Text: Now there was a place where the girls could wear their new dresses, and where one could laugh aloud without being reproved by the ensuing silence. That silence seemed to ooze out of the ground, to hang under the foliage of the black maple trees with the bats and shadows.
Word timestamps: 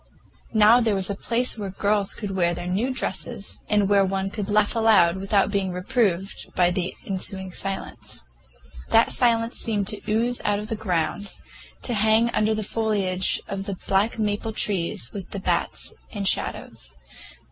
Now 0.55 0.81
there 0.81 0.95
was 0.95 1.11
a 1.11 1.15
place 1.15 1.59
where 1.59 1.69
the 1.69 1.75
girls 1.75 2.15
could 2.15 2.31
wear 2.31 2.55
their 2.55 2.65
new 2.65 2.89
dresses, 2.91 3.59
and 3.69 3.87
where 3.87 4.03
one 4.03 4.31
could 4.31 4.49
laugh 4.49 4.75
aloud 4.75 5.17
without 5.17 5.51
being 5.51 5.71
reproved 5.71 6.47
by 6.55 6.71
the 6.71 6.95
ensuing 7.05 7.51
silence. 7.53 8.23
That 8.89 9.11
silence 9.11 9.59
seemed 9.59 9.87
to 9.89 10.01
ooze 10.11 10.41
out 10.43 10.57
of 10.57 10.69
the 10.69 10.75
ground, 10.75 11.31
to 11.83 11.93
hang 11.93 12.31
under 12.31 12.55
the 12.55 12.63
foliage 12.63 13.39
of 13.47 13.65
the 13.65 13.75
black 13.87 14.17
maple 14.17 14.53
trees 14.53 15.11
with 15.13 15.29
the 15.29 15.39
bats 15.39 15.93
and 16.11 16.27
shadows. 16.27 16.93